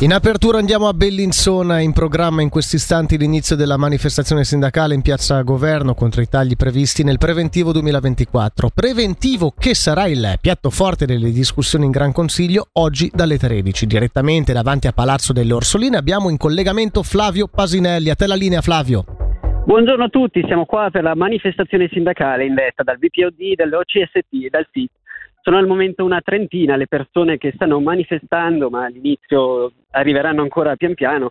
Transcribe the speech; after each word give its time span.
In 0.00 0.12
apertura 0.12 0.58
andiamo 0.58 0.88
a 0.88 0.92
Bellinzona, 0.92 1.80
in 1.80 1.94
programma 1.94 2.42
in 2.42 2.50
questi 2.50 2.76
istanti 2.76 3.16
l'inizio 3.16 3.56
della 3.56 3.78
manifestazione 3.78 4.44
sindacale 4.44 4.92
in 4.92 5.00
piazza 5.00 5.40
Governo 5.40 5.94
contro 5.94 6.20
i 6.20 6.28
tagli 6.28 6.54
previsti 6.54 7.02
nel 7.02 7.16
preventivo 7.16 7.72
2024. 7.72 8.68
Preventivo 8.74 9.54
che 9.58 9.74
sarà 9.74 10.06
il 10.06 10.36
piatto 10.38 10.68
forte 10.68 11.06
delle 11.06 11.30
discussioni 11.30 11.86
in 11.86 11.92
Gran 11.92 12.12
Consiglio 12.12 12.66
oggi 12.74 13.10
dalle 13.10 13.38
13. 13.38 13.86
Direttamente 13.86 14.52
davanti 14.52 14.86
a 14.86 14.92
Palazzo 14.92 15.32
delle 15.32 15.54
Orsoline 15.54 15.96
abbiamo 15.96 16.28
in 16.28 16.36
collegamento 16.36 17.02
Flavio 17.02 17.48
Pasinelli. 17.48 18.10
A 18.10 18.14
te 18.14 18.26
la 18.26 18.34
linea 18.34 18.60
Flavio. 18.60 19.02
Buongiorno 19.64 20.04
a 20.04 20.08
tutti, 20.08 20.44
siamo 20.44 20.66
qua 20.66 20.90
per 20.90 21.04
la 21.04 21.14
manifestazione 21.14 21.88
sindacale 21.90 22.44
indetta 22.44 22.82
dal 22.82 22.98
VPOD, 22.98 23.54
dall'OCST 23.56 24.44
e 24.44 24.48
dal 24.50 24.68
FIT 24.70 24.90
sono 25.46 25.58
al 25.58 25.68
momento 25.68 26.04
una 26.04 26.20
trentina 26.22 26.74
le 26.74 26.88
persone 26.88 27.38
che 27.38 27.52
stanno 27.54 27.78
manifestando, 27.78 28.68
ma 28.68 28.86
all'inizio 28.86 29.70
arriveranno 29.90 30.42
ancora 30.42 30.74
pian 30.74 30.94
piano, 30.94 31.30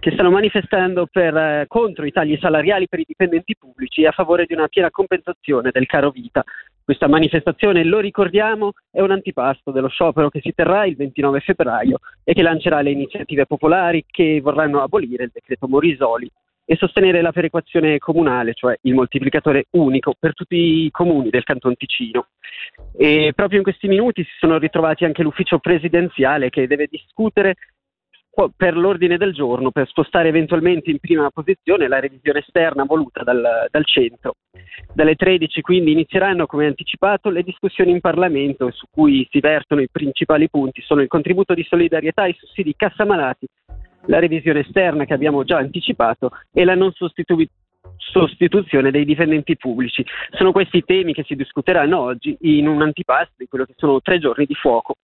che 0.00 0.10
stanno 0.10 0.30
manifestando 0.30 1.06
per, 1.10 1.34
eh, 1.34 1.64
contro 1.66 2.04
i 2.04 2.12
tagli 2.12 2.36
salariali 2.38 2.88
per 2.88 2.98
i 2.98 3.06
dipendenti 3.08 3.56
pubblici 3.56 4.02
e 4.02 4.08
a 4.08 4.12
favore 4.12 4.44
di 4.44 4.52
una 4.52 4.68
piena 4.68 4.90
compensazione 4.90 5.70
del 5.72 5.86
caro 5.86 6.10
vita. 6.10 6.44
Questa 6.84 7.08
manifestazione, 7.08 7.84
lo 7.84 8.00
ricordiamo, 8.00 8.72
è 8.90 9.00
un 9.00 9.12
antipasto 9.12 9.70
dello 9.70 9.88
sciopero 9.88 10.28
che 10.28 10.40
si 10.42 10.52
terrà 10.54 10.84
il 10.84 10.96
29 10.96 11.40
febbraio 11.40 12.00
e 12.22 12.34
che 12.34 12.42
lancerà 12.42 12.82
le 12.82 12.90
iniziative 12.90 13.46
popolari 13.46 14.04
che 14.06 14.42
vorranno 14.42 14.82
abolire 14.82 15.24
il 15.24 15.30
decreto 15.32 15.68
Morisoli 15.68 16.30
e 16.64 16.76
sostenere 16.76 17.20
la 17.20 17.32
perequazione 17.32 17.98
comunale, 17.98 18.54
cioè 18.54 18.76
il 18.82 18.94
moltiplicatore 18.94 19.66
unico 19.72 20.14
per 20.18 20.34
tutti 20.34 20.84
i 20.84 20.90
comuni 20.90 21.30
del 21.30 21.44
Canton 21.44 21.76
Ticino. 21.76 22.28
E 22.96 23.32
proprio 23.34 23.58
in 23.58 23.64
questi 23.64 23.88
minuti 23.88 24.22
si 24.22 24.32
sono 24.38 24.58
ritrovati 24.58 25.04
anche 25.04 25.22
l'ufficio 25.22 25.58
presidenziale 25.58 26.50
che 26.50 26.66
deve 26.66 26.86
discutere 26.90 27.56
per 28.56 28.76
l'ordine 28.76 29.16
del 29.16 29.32
giorno, 29.32 29.70
per 29.70 29.86
spostare 29.86 30.28
eventualmente 30.28 30.90
in 30.90 30.98
prima 30.98 31.30
posizione 31.30 31.86
la 31.86 32.00
revisione 32.00 32.40
esterna 32.40 32.84
voluta 32.84 33.22
dal, 33.22 33.68
dal 33.70 33.86
centro. 33.86 34.34
Dalle 34.92 35.14
13 35.14 35.60
quindi 35.60 35.92
inizieranno, 35.92 36.46
come 36.46 36.66
anticipato, 36.66 37.30
le 37.30 37.44
discussioni 37.44 37.92
in 37.92 38.00
Parlamento 38.00 38.72
su 38.72 38.86
cui 38.90 39.26
si 39.30 39.38
vertono 39.38 39.82
i 39.82 39.88
principali 39.90 40.48
punti, 40.50 40.82
sono 40.82 41.00
il 41.00 41.08
contributo 41.08 41.54
di 41.54 41.62
solidarietà, 41.62 42.26
i 42.26 42.36
sussidi 42.36 42.74
cassa 42.76 43.04
malati 43.04 43.46
la 44.06 44.18
revisione 44.18 44.60
esterna 44.60 45.04
che 45.04 45.14
abbiamo 45.14 45.44
già 45.44 45.58
anticipato 45.58 46.30
e 46.52 46.64
la 46.64 46.74
non 46.74 46.92
sostitu- 46.92 47.48
sostituzione 47.96 48.90
dei 48.90 49.04
dipendenti 49.04 49.56
pubblici. 49.56 50.04
Sono 50.32 50.52
questi 50.52 50.78
i 50.78 50.84
temi 50.84 51.12
che 51.12 51.24
si 51.26 51.34
discuteranno 51.34 52.00
oggi 52.00 52.36
in 52.42 52.68
un 52.68 52.82
antipasto 52.82 53.34
di 53.36 53.46
quello 53.46 53.64
che 53.64 53.74
sono 53.76 54.00
tre 54.00 54.18
giorni 54.18 54.46
di 54.46 54.54
fuoco. 54.54 54.96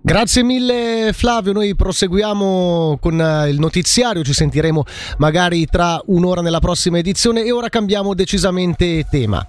Grazie 0.00 0.44
mille 0.44 1.10
Flavio, 1.12 1.52
noi 1.52 1.74
proseguiamo 1.74 2.98
con 3.00 3.20
eh, 3.20 3.48
il 3.48 3.58
notiziario, 3.58 4.22
ci 4.22 4.32
sentiremo 4.32 4.84
magari 5.18 5.66
tra 5.66 6.00
un'ora 6.06 6.40
nella 6.40 6.60
prossima 6.60 6.98
edizione 6.98 7.44
e 7.44 7.50
ora 7.50 7.68
cambiamo 7.68 8.14
decisamente 8.14 9.04
tema. 9.10 9.44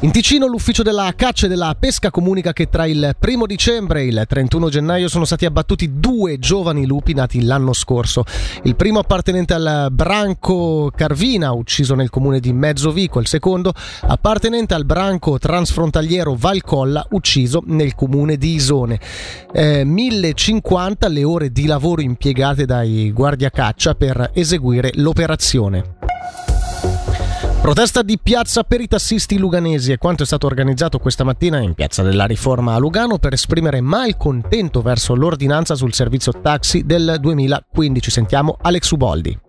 In 0.00 0.10
Ticino 0.10 0.46
l'ufficio 0.46 0.82
della 0.82 1.12
caccia 1.16 1.46
e 1.46 1.48
della 1.48 1.74
pesca 1.78 2.10
comunica 2.10 2.52
che 2.52 2.68
tra 2.68 2.84
il 2.84 3.16
1 3.18 3.46
dicembre 3.46 4.02
e 4.02 4.06
il 4.06 4.24
31 4.28 4.68
gennaio 4.68 5.08
sono 5.08 5.24
stati 5.24 5.46
abbattuti 5.46 5.98
due 5.98 6.38
giovani 6.38 6.84
lupi 6.84 7.14
nati 7.14 7.42
l'anno 7.42 7.72
scorso. 7.72 8.24
Il 8.64 8.76
primo 8.76 8.98
appartenente 8.98 9.54
al 9.54 9.88
branco 9.90 10.90
Carvina, 10.94 11.52
ucciso 11.52 11.94
nel 11.94 12.10
comune 12.10 12.40
di 12.40 12.52
Mezzovico, 12.52 13.18
il 13.18 13.26
secondo 13.26 13.72
appartenente 14.02 14.74
al 14.74 14.84
branco 14.84 15.38
transfrontaliero 15.38 16.34
Valcolla, 16.34 17.06
ucciso 17.12 17.62
nel 17.64 17.94
comune 17.94 18.36
di 18.36 18.54
Isone 18.54 19.00
eh, 19.52 19.84
1050 19.84 21.08
le 21.08 21.24
ore 21.24 21.50
di 21.50 21.66
lavoro 21.66 22.02
impiegate 22.02 22.66
dai 22.66 23.10
guardiacaccia 23.12 23.94
per 23.94 24.32
eseguire 24.34 24.90
l'operazione. 24.94 26.03
Protesta 27.64 28.02
di 28.02 28.18
piazza 28.22 28.62
per 28.62 28.82
i 28.82 28.86
tassisti 28.86 29.38
luganesi 29.38 29.90
e 29.90 29.96
quanto 29.96 30.22
è 30.22 30.26
stato 30.26 30.46
organizzato 30.46 30.98
questa 30.98 31.24
mattina 31.24 31.60
in 31.60 31.72
piazza 31.72 32.02
della 32.02 32.26
Riforma 32.26 32.74
a 32.74 32.78
Lugano 32.78 33.16
per 33.16 33.32
esprimere 33.32 33.80
malcontento 33.80 34.82
verso 34.82 35.14
l'ordinanza 35.14 35.74
sul 35.74 35.94
servizio 35.94 36.42
taxi 36.42 36.84
del 36.84 37.16
2015. 37.18 38.10
Sentiamo 38.10 38.58
Alex 38.60 38.90
Uboldi. 38.90 39.43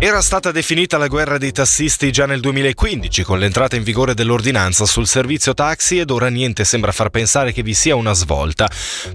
Era 0.00 0.20
stata 0.20 0.50
definita 0.50 0.98
la 0.98 1.06
guerra 1.06 1.38
dei 1.38 1.52
tassisti 1.52 2.10
già 2.10 2.26
nel 2.26 2.40
2015 2.40 3.22
con 3.22 3.38
l'entrata 3.38 3.76
in 3.76 3.84
vigore 3.84 4.12
dell'ordinanza 4.12 4.84
sul 4.84 5.06
servizio 5.06 5.54
taxi 5.54 5.98
ed 5.98 6.10
ora 6.10 6.28
niente 6.28 6.64
sembra 6.64 6.92
far 6.92 7.08
pensare 7.08 7.52
che 7.52 7.62
vi 7.62 7.72
sia 7.72 7.94
una 7.94 8.12
svolta. 8.12 8.68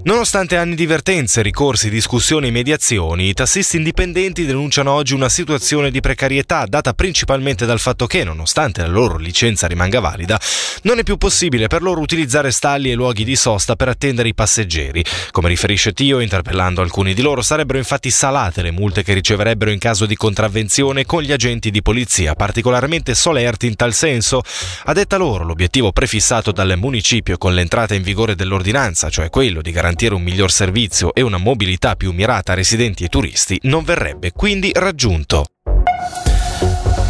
Nonostante 0.04 0.56
anni 0.56 0.74
di 0.74 0.86
vertenze, 0.86 1.42
ricorsi, 1.42 1.90
discussioni 1.90 2.48
e 2.48 2.50
mediazioni, 2.50 3.28
i 3.28 3.34
tassisti 3.34 3.76
indipendenti 3.76 4.46
denunciano 4.46 4.90
oggi 4.90 5.14
una 5.14 5.28
situazione 5.28 5.92
di 5.92 6.00
precarietà 6.00 6.66
data 6.66 6.92
principalmente 6.92 7.66
dal 7.66 7.78
fatto 7.78 8.06
che, 8.06 8.24
nonostante 8.24 8.80
la 8.80 8.88
loro 8.88 9.16
licenza 9.16 9.68
rimanga 9.68 10.00
valida, 10.00 10.40
non 10.82 10.98
è 10.98 11.04
più 11.04 11.18
possibile 11.18 11.68
per 11.68 11.82
loro 11.82 12.00
utilizzare 12.00 12.50
stalli 12.50 12.90
e 12.90 12.94
luoghi 12.94 13.22
di 13.22 13.36
sosta 13.36 13.76
per 13.76 13.88
attendere 13.88 14.30
i 14.30 14.34
passeggeri. 14.34 15.04
Come 15.30 15.48
riferisce 15.48 15.92
Tio, 15.92 16.18
interpellando 16.18 16.80
alcuni 16.80 17.14
di 17.14 17.22
loro, 17.22 17.42
sarebbero 17.42 17.78
infatti 17.78 18.10
salate 18.10 18.62
le 18.62 18.72
multe 18.72 19.04
che 19.04 19.12
riceverebbero 19.12 19.70
in 19.70 19.78
caso 19.78 20.06
di 20.06 20.16
contravvenzione 20.16 20.78
con 21.04 21.22
gli 21.22 21.32
agenti 21.32 21.70
di 21.70 21.82
polizia, 21.82 22.34
particolarmente 22.34 23.14
solerti 23.14 23.66
in 23.66 23.76
tal 23.76 23.92
senso. 23.92 24.42
A 24.84 24.92
detta 24.92 25.16
loro, 25.16 25.44
l'obiettivo 25.44 25.92
prefissato 25.92 26.52
dal 26.52 26.74
municipio 26.76 27.38
con 27.38 27.54
l'entrata 27.54 27.94
in 27.94 28.02
vigore 28.02 28.34
dell'ordinanza, 28.34 29.10
cioè 29.10 29.30
quello 29.30 29.62
di 29.62 29.70
garantire 29.72 30.14
un 30.14 30.22
miglior 30.22 30.50
servizio 30.50 31.14
e 31.14 31.22
una 31.22 31.38
mobilità 31.38 31.96
più 31.96 32.12
mirata 32.12 32.52
a 32.52 32.54
residenti 32.54 33.04
e 33.04 33.08
turisti, 33.08 33.58
non 33.62 33.84
verrebbe 33.84 34.32
quindi 34.32 34.70
raggiunto. 34.74 35.44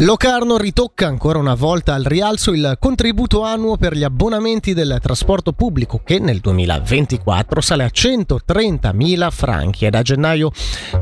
Locarno 0.01 0.57
ritocca 0.57 1.05
ancora 1.05 1.37
una 1.37 1.53
volta 1.53 1.93
al 1.93 2.03
rialzo 2.03 2.53
il 2.53 2.75
contributo 2.79 3.43
annuo 3.43 3.77
per 3.77 3.95
gli 3.95 4.03
abbonamenti 4.03 4.73
del 4.73 4.97
trasporto 4.99 5.53
pubblico 5.53 6.01
che 6.03 6.17
nel 6.17 6.39
2024 6.39 7.61
sale 7.61 7.83
a 7.83 7.91
130.000 7.93 9.29
franchi 9.29 9.85
e 9.85 9.91
da 9.91 10.01
gennaio 10.01 10.51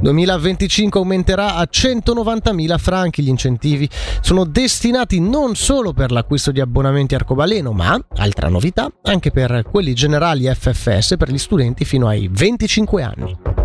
2025 0.02 1.00
aumenterà 1.00 1.56
a 1.56 1.66
190.000 1.72 2.78
franchi. 2.78 3.24
Gli 3.24 3.30
incentivi 3.30 3.90
sono 4.20 4.44
destinati 4.44 5.22
non 5.22 5.56
solo 5.56 5.94
per 5.94 6.12
l'acquisto 6.12 6.52
di 6.52 6.60
abbonamenti 6.60 7.16
arcobaleno, 7.16 7.72
ma, 7.72 7.98
altra 8.18 8.50
novità, 8.50 8.92
anche 9.04 9.32
per 9.32 9.64
quelli 9.70 9.94
generali 9.94 10.46
FFS 10.54 11.16
per 11.18 11.32
gli 11.32 11.38
studenti 11.38 11.86
fino 11.86 12.08
ai 12.08 12.28
25 12.30 13.02
anni. 13.02 13.59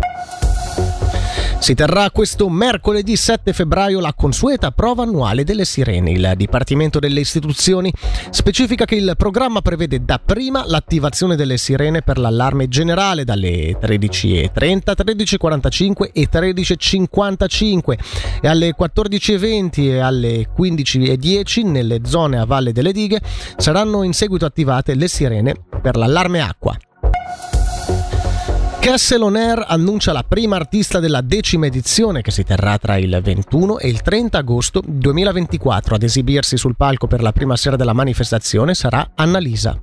Si 1.65 1.73
terrà 1.73 2.11
questo 2.11 2.47
mercoledì 2.47 3.15
7 3.15 3.51
febbraio 3.51 3.99
la 3.99 4.13
consueta 4.13 4.69
prova 4.69 5.01
annuale 5.01 5.43
delle 5.43 5.65
sirene. 5.65 6.11
Il 6.11 6.33
Dipartimento 6.37 6.99
delle 6.99 7.21
Istituzioni 7.21 7.91
specifica 8.29 8.85
che 8.85 8.93
il 8.93 9.15
programma 9.17 9.61
prevede 9.61 10.05
dapprima 10.05 10.63
l'attivazione 10.67 11.35
delle 11.35 11.57
sirene 11.57 12.03
per 12.03 12.19
l'allarme 12.19 12.67
generale 12.67 13.23
dalle 13.23 13.79
13.30, 13.79 14.51
13.45 14.53 16.11
e 16.13 16.29
13.55 16.31 17.97
e 18.41 18.47
alle 18.47 18.75
14.20 18.79 19.69
e 19.89 19.97
alle 19.97 20.47
15.10 20.55 21.67
nelle 21.67 22.01
zone 22.05 22.37
a 22.37 22.45
valle 22.45 22.73
delle 22.73 22.91
dighe 22.91 23.19
saranno 23.57 24.03
in 24.03 24.13
seguito 24.13 24.45
attivate 24.45 24.93
le 24.93 25.07
sirene 25.07 25.55
per 25.81 25.95
l'allarme 25.95 26.41
acqua. 26.41 26.77
Kessel 28.85 29.23
On 29.23 29.35
Air 29.35 29.65
annuncia 29.67 30.11
la 30.11 30.21
prima 30.21 30.57
artista 30.57 30.99
della 30.99 31.21
decima 31.21 31.65
edizione 31.65 32.21
che 32.21 32.29
si 32.29 32.43
terrà 32.43 32.77
tra 32.77 32.97
il 32.97 33.19
21 33.19 33.79
e 33.79 33.87
il 33.87 34.03
30 34.03 34.37
agosto 34.37 34.79
2024. 34.85 35.95
Ad 35.95 36.03
esibirsi 36.03 36.55
sul 36.55 36.75
palco 36.75 37.07
per 37.07 37.23
la 37.23 37.31
prima 37.31 37.55
sera 37.55 37.77
della 37.77 37.93
manifestazione 37.93 38.75
sarà 38.75 39.13
Annalisa. 39.15 39.81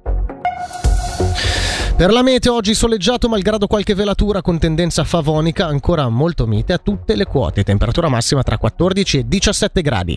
Per 1.96 2.12
la 2.12 2.22
mete 2.22 2.48
oggi 2.48 2.74
soleggiato 2.74 3.28
malgrado 3.28 3.66
qualche 3.66 3.97
velatura 3.97 4.41
con 4.41 4.60
tendenza 4.60 5.03
favonica 5.03 5.66
ancora 5.66 6.09
molto 6.09 6.47
mite 6.47 6.72
a 6.72 6.78
tutte 6.78 7.16
le 7.16 7.24
quote, 7.24 7.65
temperatura 7.65 8.09
massima 8.09 8.44
tra 8.44 8.56
14 8.56 9.18
e 9.18 9.27
17 9.27 9.82
gradi. 9.82 10.16